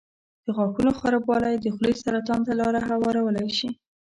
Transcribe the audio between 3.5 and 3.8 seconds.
شي.